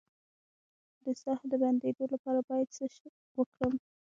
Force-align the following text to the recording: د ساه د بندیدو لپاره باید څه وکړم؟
د 1.03 1.05
ساه 1.23 1.41
د 1.51 1.53
بندیدو 1.61 2.03
لپاره 2.13 2.39
باید 2.49 2.67
څه 2.75 2.83
وکړم؟ 3.37 3.73